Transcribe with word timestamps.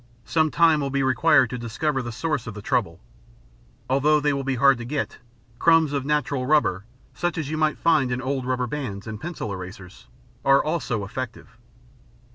Some 0.25 0.49
time 0.49 0.81
will 0.81 0.89
be 0.89 1.03
required 1.03 1.51
to 1.51 1.59
discover 1.59 2.01
the 2.01 2.11
source 2.11 2.47
of 2.47 2.55
the 2.55 2.61
trouble. 2.63 2.99
Although 3.87 4.19
they 4.19 4.33
will 4.33 4.43
be 4.43 4.55
hard 4.55 4.79
to 4.79 4.83
get, 4.83 5.19
crumbs 5.59 5.93
of 5.93 6.05
natural 6.05 6.47
rubber, 6.47 6.85
such 7.13 7.37
as 7.37 7.51
you 7.51 7.57
might 7.59 7.77
find 7.77 8.11
in 8.11 8.19
old 8.19 8.47
rubber 8.47 8.65
bands 8.65 9.05
and 9.05 9.21
pencil 9.21 9.53
erasers, 9.53 10.07
are 10.43 10.63
also 10.63 11.03
effective. 11.05 11.55